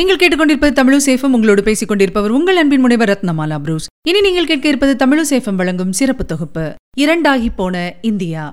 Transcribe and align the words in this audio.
நீங்கள் 0.00 0.20
கேட்டுக்கொண்டிருப்பது 0.20 0.72
தமிழு 0.80 0.98
சேஃபம். 1.06 1.34
உங்களோடு 1.36 1.62
பேசிக் 1.62 1.88
கொண்டிருப்பவர் 1.88 2.30
உங்கள் 2.30 2.56
அன்பின் 2.56 2.80
முனைவர் 2.80 3.10
ரத்னமாலா 3.10 3.56
புரூஸ். 3.58 3.86
இனி 4.08 4.20
நீங்கள் 4.20 4.46
கேட்க 4.50 4.68
இருப்பது 4.68 4.92
தமிழு 5.02 5.24
சேஃபம் 5.30 5.58
வழங்கும் 5.60 5.92
சிறப்பு 5.98 6.24
தொகுப்பு. 6.24 6.64
இரண்டாகி 6.96 7.50
போன 7.50 7.94
இந்தியா. 8.00 8.52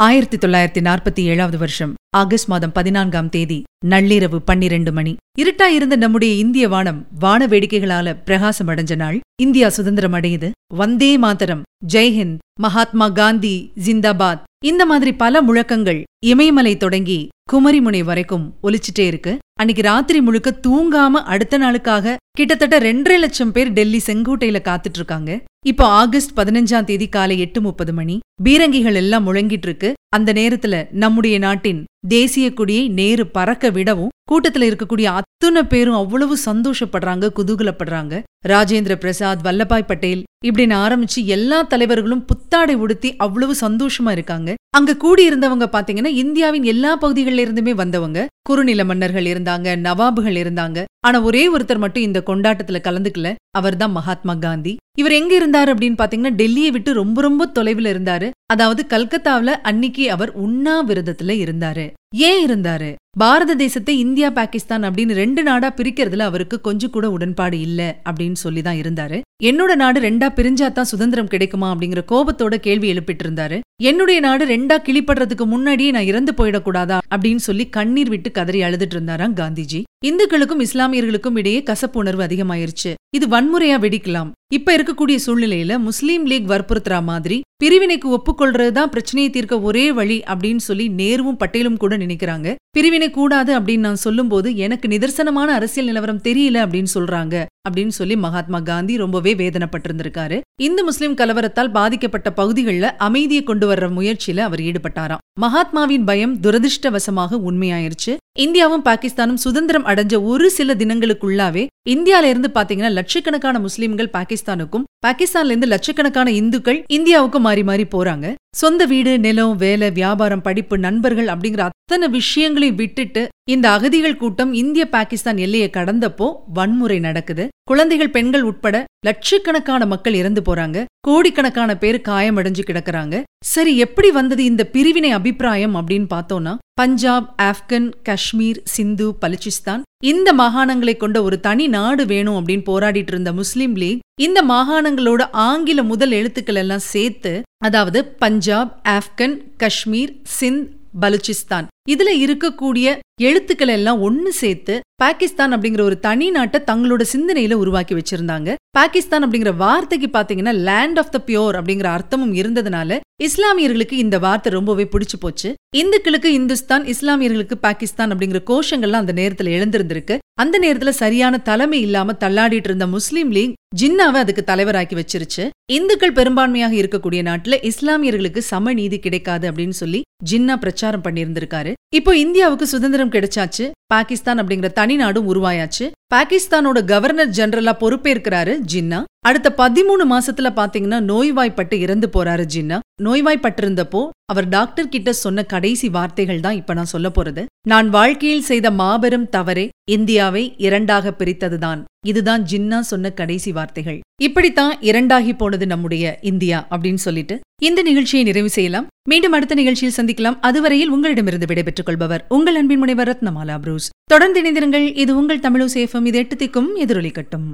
ஆயிரத்தி 0.00 0.36
தொள்ளாயிரத்தி 0.36 0.84
நாற்பத்தி 0.84 1.20
ஏழாவது 1.20 1.58
வருஷம் 1.58 1.94
ஆகஸ்ட் 2.16 2.48
மாதம் 2.48 2.72
பதினான்காம் 2.72 3.28
தேதி 3.28 3.62
நள்ளிரவு 3.86 4.36
பன்னிரண்டு 4.36 4.92
மணி. 4.92 5.16
இருட்டாயிருந்த 5.38 5.96
நம்முடைய 5.96 6.34
இந்திய 6.34 6.68
வானம் 6.68 7.06
வான 7.18 7.46
வேடிக்கைகளால 7.46 8.16
பிரகாசம் 8.24 8.68
அடைஞ்ச 8.68 8.96
நாள். 8.96 9.20
இந்தியா 9.42 9.68
சுதந்திரம் 9.68 10.14
அடையுது. 10.14 10.50
வந்தே 10.74 11.18
மாதரம். 11.18 11.62
ஜெய்ஹிந்த் 11.92 12.38
மகாத்மா 12.60 13.08
காந்தி. 13.08 13.72
ஜிந்தாபாத். 13.86 14.42
இந்த 14.64 14.86
மாதிரி 14.86 15.12
பல 15.12 15.42
முழக்கங்கள் 15.42 16.04
இமயமலை 16.26 16.76
தொடங்கி 16.76 17.28
குமரிமுனை 17.52 18.04
வரைக்கும் 18.04 18.54
ஒலிச்சிட்டே 18.62 19.06
இருக்கு. 19.06 19.38
அன்னைக்கு 19.60 19.82
ராத்திரி 19.82 20.20
முழுக்க 20.20 20.50
தூங்காம 20.66 21.20
அடுத்த 21.32 21.54
நாளுக்காக 21.58 22.14
கிட்டத்தட்ட 22.38 22.78
ரெண்டரை 22.78 23.16
லட்சம் 23.18 23.52
பேர் 23.52 23.72
டெல்லி 23.72 24.00
செங்கோட்டையில 24.06 24.58
காத்துட்டு 24.68 24.98
இருக்காங்க 25.00 25.30
இப்போ 25.66 25.84
ஆகஸ்ட் 25.84 26.32
பதினஞ்சாம் 26.38 26.84
தேதி 26.84 27.08
காலை 27.08 27.38
எட்டு 27.38 27.60
முப்பது 27.60 27.92
மணி. 27.92 28.18
பீரங்கிகள் 28.42 28.94
எல்லாம் 28.94 29.26
முழங்கிட்டு 29.26 29.66
இருக்கு. 29.68 29.92
அந்த 30.16 30.32
நேரத்துல 30.32 30.86
நம்முடைய 31.02 31.38
நாட்டின் 31.38 31.84
தேசிய 32.08 32.52
கொடியை 32.52 32.88
நேரு 32.88 33.26
பறக்க 33.26 33.70
விடவும் 33.70 34.14
கூட்டத்துல 34.32 34.68
இருக்கக்கூடிய 34.70 35.04
அத்தனை 35.04 35.62
பேரும் 35.62 35.94
அவ்வளவு 35.94 36.38
சந்தோஷப்படுறாங்க 36.44 37.30
குதூகலப்படுறாங்க. 37.36 38.22
ராஜேந்திர 38.48 38.94
பிரசாத் 38.94 39.46
வல்லபாய் 39.46 39.90
பட்டேல் 39.92 40.24
இப்படின்னு 40.46 40.76
ஆரம்பிச்சு 40.86 41.22
எல்லா 41.36 41.62
தலைவர்களும் 41.62 42.24
புத்தாடை 42.24 42.74
உடுத்தி 42.74 43.16
அவ்வளவு 43.16 43.54
சந்தோஷமா 43.60 44.10
இருக்காங்க. 44.10 44.54
அங்க 44.76 44.92
கூடியிருந்தவங்க 44.94 45.66
பாத்தீங்கன்னா 45.66 46.10
இந்தியாவின் 46.14 46.62
எல்லா 46.62 46.98
பகுதிகளில 47.00 47.42
இருந்துமே 47.44 47.72
வந்தவங்க. 47.74 48.26
குறுநில 48.42 48.84
மன்னர்கள் 48.84 49.24
இருந்தாங்க 49.24 49.68
நவாபுகள் 49.76 50.36
இருந்தாங்க. 50.36 50.84
ஆனா 51.06 51.20
ஒரே 51.20 51.42
ஒருத்தர் 51.48 51.78
மட்டும் 51.78 52.02
இந்த 52.02 52.22
கொண்டாட்டத்துல 52.26 52.78
கலந்துக்கல. 52.86 53.28
அவர் 53.50 53.76
தான் 53.76 53.92
மகாத்மா 53.92 54.34
காந்தி. 54.34 54.76
இவர் 54.98 55.12
எங்க 55.12 55.32
இருந்தாரு 55.38 55.70
அப்படின்னு 55.72 55.98
பாத்தீங்கன்னா 56.00 56.32
டெல்லியை 56.40 56.70
விட்டு 56.70 56.92
ரொம்ப 56.92 57.20
ரொம்ப 57.20 57.46
தொலைவில் 57.46 57.88
இருந்தாரு. 57.94 58.30
அதாவது 58.46 58.82
கல்கத்தாவில 58.88 59.50
அன்னிக்கு 59.70 60.04
அவர் 60.06 60.32
உண்ணாவிரதத்துல 60.46 61.34
இருந்தாரு. 61.44 61.86
ஏன் 62.28 62.40
இருந்தாரு? 62.48 62.94
பாரத 63.18 63.54
தேசத்தை 63.54 63.98
இந்தியா 63.98 64.30
பாகிஸ்தான் 64.30 64.84
அப்படின்னு 64.84 65.12
ரெண்டு 65.12 65.42
நாடா 65.42 65.68
பிரிக்கிறதுல 65.76 66.26
அவருக்கு 66.30 66.60
கொஞ்சம் 66.60 66.90
கூட 66.90 67.10
உடன்பாடு 67.10 67.60
இல்ல 67.60 68.00
அப்படின்னு 68.10 68.38
சொல்லி 68.44 68.62
தான் 68.62 68.80
இருந்தாரு. 68.82 69.20
என்னோட 69.42 69.74
நாடு 69.74 70.00
ரெண்டா 70.00 70.28
பிரிஞ்சாதான் 70.38 70.90
சுதந்திரம் 70.92 71.28
கிடைக்குமா 71.28 71.74
அப்படிங்கிற 71.74 72.02
கோபத்தோட 72.12 72.56
கேள்வி 72.56 72.92
எழுப்பிட்டு 72.92 73.26
இருந்தாரு. 73.26 73.58
என்னுடைய 73.82 74.20
நாடு 74.20 74.46
ரெண்டா 74.46 74.78
கிளிப்படுறதுக்கு 74.88 75.44
முன்னாடியே 75.44 75.90
நான் 75.90 76.10
இறந்து 76.12 76.34
போயிடக்கூடாதா 76.38 76.99
அப்படின்னு 77.14 77.36
சொல்லி 77.36 77.68
கண்ணீர் 77.68 78.08
விட்டு 78.08 78.30
கதறி 78.30 78.60
அழுதுட்டு 78.60 78.94
இருந்தாராம் 78.96 79.34
காந்திஜி. 79.34 79.82
இந்துக்களுக்கும் 80.06 80.60
இஸ்லாமியர்களுக்கும் 80.60 81.38
இடையே 81.38 81.62
கசப்புணர்வு 81.62 82.24
அதிகமாயிருச்சு. 82.26 82.94
இது 83.14 83.26
வன்முறையா 83.28 83.78
வெடிக்கலாம். 83.80 84.30
இப்ப 84.52 84.76
இருக்கக்கூடிய 84.76 85.18
சூழ்நிலையில 85.26 85.78
முஸ்லீம் 85.78 86.26
லீக் 86.26 86.48
வற்புறுத்துறா 86.48 87.02
மாதிரி 87.02 87.40
பிரிவினைக்கு 87.64 88.16
ஒப்புக்கொள்றதுதான் 88.16 88.84
பிரச்சனையை 88.84 89.32
தீர்க்க 89.32 89.60
ஒரே 89.60 89.92
வழி 89.92 90.22
அப்படின்னு 90.26 90.56
சொல்லி 90.56 90.88
நேருவும் 90.88 91.36
பட்டேலும் 91.38 91.76
கூட 91.76 91.96
நினைக்கிறாங்க. 91.96 92.54
பிரிவினை 92.70 93.10
கூடாது 93.10 93.60
அப்படின்னு 93.60 93.78
நான் 93.78 93.96
சொல்லும்போது 93.96 94.56
எனக்கு 94.56 94.88
நிதர்சனமான 94.88 95.50
அரசியல் 95.58 95.86
நிலவரம் 95.86 96.22
தெரியல 96.22 96.58
அப்படின்னு 96.64 96.86
சொல்றாங்க 96.94 97.44
அப்படின்னு 97.68 97.88
சொல்லி 97.88 98.16
மகாத்மா 98.16 98.60
காந்தி 98.60 98.96
ரொம்பவே 98.96 99.34
வேதனைப்பட்டிருந்திருக்காரு. 99.34 100.40
இந்து 100.60 100.84
முஸ்லிம் 100.84 101.14
கலவரத்தால் 101.14 101.70
பாதிக்கப்பட்ட 101.70 102.32
பகுதிகளில் 102.32 102.96
அமைதியை 102.96 103.42
கொண்டு 103.42 103.72
வர்ற 103.72 103.90
முயற்சியில 103.98 104.38
அவர் 104.38 104.60
ஈடுபட்டாராம். 104.60 105.24
மகாத்மாவின் 105.40 106.04
பயம் 106.04 106.40
துரதிருஷ்டவசமாக 106.40 107.38
உண்மையாயிருச்சு. 107.46 108.16
இந்தியாவும் 108.38 108.84
பாகிஸ்தானும் 108.84 109.40
சுதந்திரம் 109.44 109.86
அடைஞ்ச 109.86 110.24
ஒரு 110.24 110.50
சில 110.50 110.74
தினங்களுக்குள்ளாவே 110.74 111.66
இந்தியால 111.88 112.22
இருந்து 112.22 112.50
பாத்தீங்கன்னா 112.54 112.90
லட்சக்கணக்கான 112.98 113.58
முஸ்லிம்கள் 113.58 114.10
பாகிஸ்தானுக்கும் 114.12 114.84
பாகிஸ்தான்ல 115.06 115.52
இருந்து 115.52 115.66
லட்சக்கணக்கான 115.66 116.30
இந்துக்கள் 116.30 116.78
இந்தியாவுக்கும் 116.92 117.44
மாறி 117.46 117.62
மாறி 117.62 117.86
போறாங்க. 117.94 118.34
சொந்த 118.56 118.84
வீடு 118.84 119.18
நிலம் 119.18 119.56
வேலை 119.56 119.90
வியாபாரம் 119.90 120.42
படிப்பு 120.42 120.78
நண்பர்கள் 120.78 121.26
அப்படிங்கிற 121.26 121.58
அத்தனை 121.58 122.08
விஷயங்களையும் 122.08 122.76
விட்டுட்டு 122.76 123.28
இந்த 123.50 123.70
அகதிகள் 123.70 124.16
கூட்டம் 124.16 124.52
இந்திய 124.52 124.88
பாகிஸ்தான் 124.88 125.36
எல்லையை 125.36 125.70
கடந்தப்போ 125.72 126.28
வன்முறை 126.52 126.98
நடக்குது. 126.98 127.48
குழந்தைகள் 127.70 128.10
பெண்கள் 128.10 128.42
உட்பட 128.42 128.84
லட்சக்கணக்கான 129.06 129.86
மக்கள் 129.86 130.14
இறந்து 130.14 130.40
போறாங்க. 130.40 130.84
கோடிக்கணக்கான 131.00 131.76
பேர் 131.76 132.00
காயமடைஞ்சு 132.08 132.62
கிடக்குறாங்க. 132.66 133.22
சரி 133.44 133.78
எப்படி 133.78 134.10
வந்தது 134.10 134.44
இந்த 134.44 134.66
பிரிவினை 134.66 135.10
அபிப்பிராயம் 135.10 135.76
அப்படின்னு 135.76 136.08
பார்த்தோம்னா 136.14 136.58
பஞ்சாப் 136.72 137.34
ஆப்கன் 137.42 137.92
காஷ்மீர் 138.02 138.60
சிந்து 138.64 139.06
பலுச்சிஸ்தான் 139.20 139.82
இந்த 140.04 140.34
மாகாணங்களை 140.34 140.96
கொண்ட 140.96 141.22
ஒரு 141.22 141.40
தனி 141.40 141.66
நாடு 141.66 142.06
வேணும் 142.06 142.36
அப்படின்னு 142.36 142.64
போராடிட்டு 142.66 143.06
இருந்த 143.06 143.32
முஸ்லீம் 143.32 143.74
லீக் 143.74 143.98
இந்த 144.20 144.42
மாகாணங்களோட 144.48 145.22
ஆங்கில 145.32 145.82
முதல் 145.82 146.10
எழுத்துக்கள் 146.10 146.54
எல்லாம் 146.54 146.86
சேர்த்து 146.86 147.42
அதாவது 147.58 148.04
பஞ்சாப் 148.04 148.80
ஆப்கன் 148.88 149.36
காஷ்மீர் 149.56 150.14
சிந்த் 150.40 150.68
பலுச்சிஸ்தான். 151.00 151.66
இதுல 151.90 152.10
இருக்கக்கூடிய 152.24 152.98
எழுத்துக்கள் 153.20 153.68
எல்லாம் 153.68 154.00
ஒன்னு 154.00 154.32
சேர்த்து 154.32 154.80
பாகிஸ்தான் 154.94 155.52
அப்படிங்கிற 155.52 155.80
ஒரு 155.80 155.98
தனி 155.98 156.30
நாட்டை 156.30 156.60
தங்களோட 156.66 157.04
சிந்தனையில 157.12 157.52
உருவாக்கி 157.52 157.94
வச்சிருந்தாங்க. 157.94 158.54
பாகிஸ்தான் 158.70 159.24
அப்படிங்கிற 159.24 159.56
வார்த்தைக்கு 159.56 160.18
பாத்தீங்கன்னா 160.18 160.54
லேண்ட் 160.54 160.98
ஆஃப் 160.98 161.12
த 161.12 161.22
பியோர் 161.26 161.56
அப்படிங்கிற 161.60 161.88
அர்த்தமும் 161.96 162.34
இருந்ததுனால 162.40 162.98
இஸ்லாமியர்களுக்கு 163.22 163.92
இந்த 163.92 164.18
வார்த்தை 164.18 164.52
ரொம்பவே 164.52 164.88
பிடிச்சு 164.92 165.16
போச்சு. 165.20 165.54
இந்துக்களுக்கு 165.76 166.32
இந்துஸ்தான் 166.32 166.84
இஸ்லாமியர்களுக்கு 166.84 167.54
பாகிஸ்தான் 167.60 168.12
அப்படிங்கிற 168.12 168.40
கோஷங்கள்லாம் 168.46 169.02
அந்த 169.02 169.12
நேரத்துல 169.12 169.50
எழுந்திருந்திருக்கு. 169.58 170.18
அந்த 170.40 170.58
நேரத்துல 170.58 170.88
சரியான 170.88 171.38
தலைமை 171.38 171.80
இல்லாம 171.80 172.12
தள்ளாடிட்டு 172.12 172.68
இருந்த 172.70 172.86
முஸ்லீம் 172.86 173.30
லீக் 173.30 173.54
ஜின்னாவை 173.78 174.18
அதுக்கு 174.20 174.42
தலைவராக்கி 174.46 174.96
வச்சிருச்சு. 175.00 175.48
இந்துக்கள் 175.72 176.12
பெரும்பான்மையாக 176.12 176.74
இருக்கக்கூடிய 176.80 177.20
நாட்டுல 177.28 177.70
இஸ்லாமியர்களுக்கு 177.70 178.38
சம 178.38 178.72
நீதி 178.72 178.98
கிடைக்காது 178.98 179.50
அப்படின்னு 179.50 179.76
சொல்லி 179.80 180.02
ஜின்னா 180.30 180.56
பிரச்சாரம் 180.56 181.04
பண்ணியிருந்திருக்காரு. 181.04 181.72
இப்போ 181.94 182.16
இந்தியாவுக்கு 182.16 182.66
சுதந்திரம் 182.66 183.10
கிடைச்சாச்சு. 183.10 183.70
பாகிஸ்தான் 183.94 184.40
அப்படிங்கிற 184.40 184.68
தனி 184.72 184.96
நாடும் 184.96 185.28
உருவாயாச்சு. 185.34 185.86
பாகிஸ்தானோட 186.14 186.78
கவர்னர் 186.84 187.34
ஜெனரலா 187.38 187.72
பொறுப்பேற்கிறாரு 187.82 188.54
ஜின்னா. 188.72 188.98
அடுத்த 189.26 189.48
பதிமூணு 189.56 190.04
மாசத்துல 190.12 190.48
பாத்தீங்கன்னா 190.58 190.98
நோய்வாய்ப்பட்டு 191.00 191.76
இறந்து 191.80 192.08
போறாரு 192.12 192.44
ஜின்னா. 192.54 192.78
நோய்வாய்ப்பட்டிருந்தப்போ 193.02 194.02
அவர் 194.32 194.48
டாக்டர் 194.48 194.88
கிட்ட 194.88 195.12
சொன்ன 195.12 195.42
கடைசி 195.54 195.88
வார்த்தைகள் 195.88 196.40
தான் 196.40 196.58
இப்ப 196.60 196.74
நான் 196.74 196.92
சொல்ல 196.94 197.08
போறது. 197.08 197.44
நான் 197.68 197.88
வாழ்க்கையில் 197.88 198.48
செய்த 198.50 198.70
மாபெரும் 198.70 199.28
தவறே 199.28 199.66
இந்தியாவை 199.90 200.44
இரண்டாக 200.66 201.14
பிரித்ததுதான். 201.18 201.80
இதுதான் 202.06 202.44
ஜின்னா 202.52 202.78
சொன்ன 202.90 203.10
கடைசி 203.20 203.52
வார்த்தைகள். 203.52 203.98
இப்படித்தான் 204.22 204.80
இரண்டாகி 204.80 205.32
போனது 205.32 205.66
நம்முடைய 205.66 206.18
இந்தியா 206.22 206.66
அப்படின்னு 206.70 207.02
சொல்லிட்டு 207.04 207.40
இந்த 207.62 207.82
நிகழ்ச்சியை 207.82 208.24
நிறைவு 208.24 208.48
செய்யலாம். 208.48 208.86
மீண்டும் 209.08 209.32
அடுத்த 209.32 209.54
நிகழ்ச்சியில் 209.54 209.96
சந்திக்கலாம். 209.96 210.38
அதுவரையில் 210.40 210.88
உங்களிடமிருந்து 210.88 211.46
விடைபெற்றுக் 211.46 211.86
கொள்பவர் 211.86 212.26
உங்கள் 212.28 212.54
அன்பின் 212.54 212.78
முனைவர் 212.78 213.08
ரத்னமாலா 213.08 213.58
புரூஸ். 213.58 213.90
தொடர்ந்து 214.04 214.42
இணைந்திருங்கள். 214.42 214.96
இது 214.96 215.16
உங்கள் 215.16 215.38
தமிழு 215.38 215.66
சேஃபம் 215.74 216.06
இது 216.06 216.18
எட்டு 216.18 216.36
திக்கும் 216.36 216.70
எதிரொலிக்கட்டும் 216.76 217.48